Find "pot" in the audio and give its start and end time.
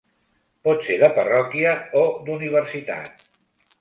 0.67-0.79